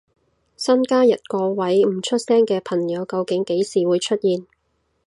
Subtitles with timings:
[0.57, 4.47] 新加入嗰位唔出聲嘅朋友究竟幾時會出現？